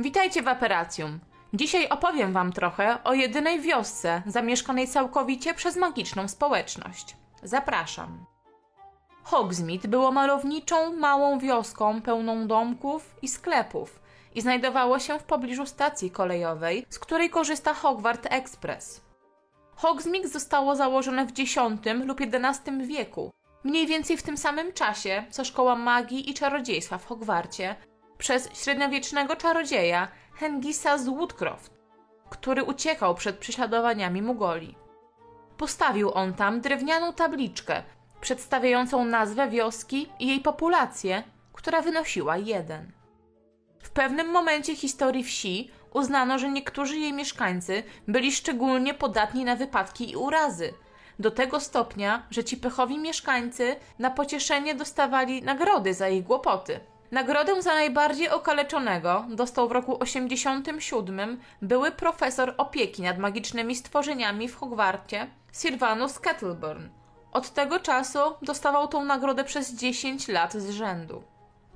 [0.00, 1.18] Witajcie w Aperacjum.
[1.52, 7.16] Dzisiaj opowiem Wam trochę o jedynej wiosce zamieszkanej całkowicie przez magiczną społeczność.
[7.42, 8.24] Zapraszam.
[9.22, 14.00] Hogsmeade było malowniczą, małą wioską pełną domków i sklepów
[14.34, 19.00] i znajdowało się w pobliżu stacji kolejowej, z której korzysta Hogwarts Express.
[19.76, 21.56] Hogsmeade zostało założone w X
[22.04, 23.30] lub XI wieku,
[23.64, 27.76] mniej więcej w tym samym czasie co Szkoła Magii i Czarodziejstwa w Hogwarcie,
[28.20, 31.70] przez średniowiecznego czarodzieja Hengisa z Woodcroft,
[32.30, 34.74] który uciekał przed prześladowaniami Mugoli.
[35.56, 37.82] Postawił on tam drewnianą tabliczkę
[38.20, 42.92] przedstawiającą nazwę wioski i jej populację, która wynosiła jeden.
[43.82, 50.10] W pewnym momencie historii wsi uznano, że niektórzy jej mieszkańcy byli szczególnie podatni na wypadki
[50.10, 50.74] i urazy.
[51.18, 56.80] Do tego stopnia, że ci pechowi mieszkańcy na pocieszenie dostawali nagrody za ich głupoty.
[57.10, 64.56] Nagrodę za najbardziej okaleczonego dostał w roku 87 były profesor opieki nad magicznymi stworzeniami w
[64.56, 66.88] Hogwarcie, Sylvanus Kettleburn.
[67.32, 71.22] Od tego czasu dostawał tą nagrodę przez 10 lat z rzędu.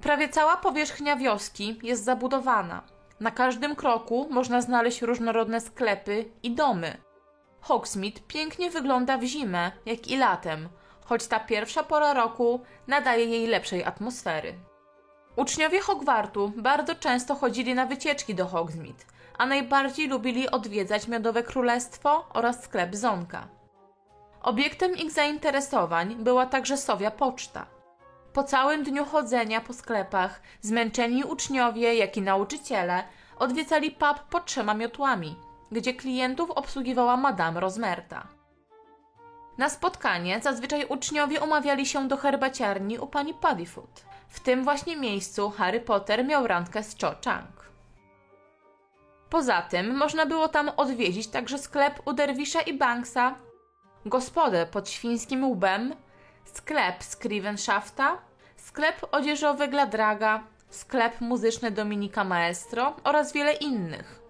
[0.00, 2.82] Prawie cała powierzchnia wioski jest zabudowana.
[3.20, 6.96] Na każdym kroku można znaleźć różnorodne sklepy i domy.
[7.60, 10.68] Hogsmeade pięknie wygląda w zimę, jak i latem,
[11.04, 14.54] choć ta pierwsza pora roku nadaje jej lepszej atmosfery.
[15.36, 19.04] Uczniowie Hogwartu bardzo często chodzili na wycieczki do Hogsmeade,
[19.38, 23.48] a najbardziej lubili odwiedzać Miodowe Królestwo oraz sklep Zonka.
[24.42, 27.66] Obiektem ich zainteresowań była także Sowia Poczta.
[28.32, 33.04] Po całym dniu chodzenia po sklepach, zmęczeni uczniowie, jak i nauczyciele
[33.38, 35.36] odwiedzali pub pod trzema miotłami,
[35.72, 38.26] gdzie klientów obsługiwała Madame Rozmerta.
[39.58, 44.04] Na spotkanie zazwyczaj uczniowie umawiali się do herbaciarni u pani Puddifoot.
[44.28, 47.70] W tym właśnie miejscu Harry Potter miał randkę z Cho Chang.
[49.30, 53.34] Poza tym można było tam odwiedzić także sklep u Derwisza i Banksa,
[54.06, 55.94] gospodę pod świńskim łbem,
[56.44, 58.18] sklep Scrivenshafta,
[58.56, 64.20] sklep odzieżowy Gladraga, sklep muzyczny Dominika Maestro oraz wiele innych.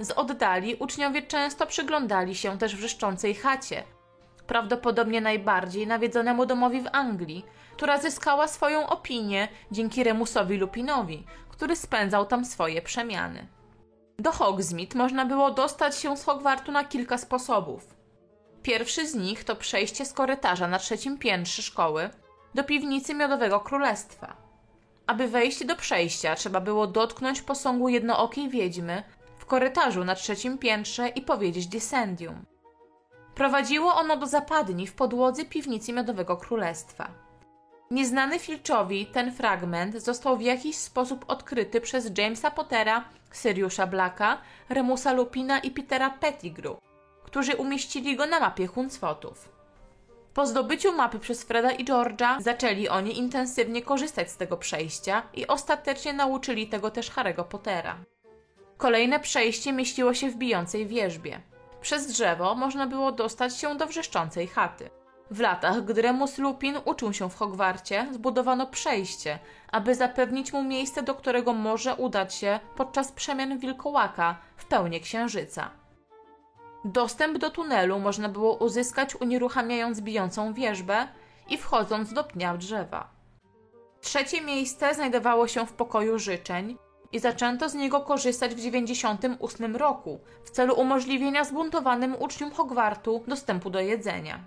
[0.00, 3.84] Z oddali uczniowie często przyglądali się też wrzeszczącej chacie,
[4.46, 12.26] prawdopodobnie najbardziej nawiedzonemu domowi w Anglii, która zyskała swoją opinię dzięki Remusowi Lupinowi, który spędzał
[12.26, 13.46] tam swoje przemiany.
[14.18, 17.96] Do Hogsmeade można było dostać się z Hogwartu na kilka sposobów.
[18.62, 22.10] Pierwszy z nich to przejście z korytarza na trzecim piętrze szkoły
[22.54, 24.36] do piwnicy Miodowego Królestwa.
[25.06, 29.02] Aby wejść do przejścia, trzeba było dotknąć posągu jednookiej wiedźmy
[29.38, 32.51] w korytarzu na trzecim piętrze i powiedzieć Descendium.
[33.34, 37.10] Prowadziło ono do zapadni w podłodze piwnicy Miodowego Królestwa.
[37.90, 43.04] Nieznany Filczowi ten fragment został w jakiś sposób odkryty przez Jamesa Pottera,
[43.34, 44.38] Siriusza Blacka,
[44.68, 46.76] Remusa Lupina i Petera Pettigrew,
[47.24, 49.48] którzy umieścili go na mapie Huncwotów.
[50.34, 55.46] Po zdobyciu mapy przez Freda i George'a zaczęli oni intensywnie korzystać z tego przejścia i
[55.46, 57.96] ostatecznie nauczyli tego też Harry'ego Pottera.
[58.76, 61.40] Kolejne przejście mieściło się w bijącej wierzbie.
[61.82, 64.90] Przez drzewo można było dostać się do wrzeszczącej chaty.
[65.30, 69.38] W latach, gdy Remus Lupin uczył się w Hogwarcie, zbudowano przejście,
[69.72, 75.70] aby zapewnić mu miejsce, do którego może udać się podczas przemian wilkołaka w pełni księżyca.
[76.84, 81.08] Dostęp do tunelu można było uzyskać unieruchamiając bijącą wierzbę
[81.48, 83.08] i wchodząc do pnia drzewa.
[84.00, 86.76] Trzecie miejsce znajdowało się w pokoju życzeń
[87.12, 93.70] i zaczęto z niego korzystać w 98 roku w celu umożliwienia zbuntowanym uczniom Hogwartu dostępu
[93.70, 94.44] do jedzenia.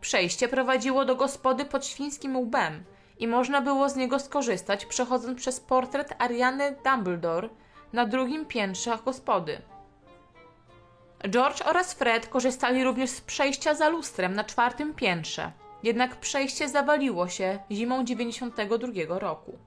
[0.00, 2.84] Przejście prowadziło do gospody pod świńskim łbem
[3.18, 7.48] i można było z niego skorzystać przechodząc przez portret Ariany Dumbledore
[7.92, 9.62] na drugim piętrze gospody.
[11.28, 17.28] George oraz Fred korzystali również z przejścia za lustrem na czwartym piętrze, jednak przejście zawaliło
[17.28, 19.58] się zimą 92 roku.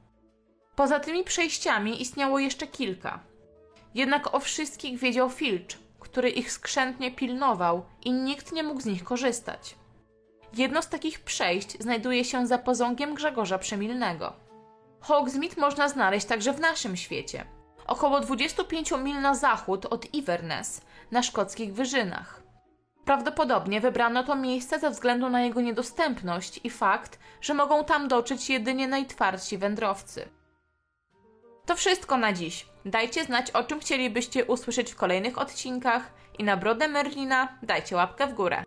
[0.75, 3.19] Poza tymi przejściami istniało jeszcze kilka.
[3.95, 9.03] Jednak o wszystkich wiedział Filch, który ich skrzętnie pilnował i nikt nie mógł z nich
[9.03, 9.75] korzystać.
[10.53, 14.33] Jedno z takich przejść znajduje się za pozągiem Grzegorza Przemilnego.
[15.01, 17.45] Hogsmeade można znaleźć także w naszym świecie,
[17.87, 20.81] około 25 mil na zachód od Inverness,
[21.11, 22.41] na szkockich wyżynach.
[23.05, 28.49] Prawdopodobnie wybrano to miejsce ze względu na jego niedostępność i fakt, że mogą tam dotrzeć
[28.49, 30.29] jedynie najtwardsi wędrowcy.
[31.71, 32.65] To wszystko na dziś.
[32.85, 38.27] Dajcie znać, o czym chcielibyście usłyszeć w kolejnych odcinkach i na brodę Merlina dajcie łapkę
[38.27, 38.63] w górę.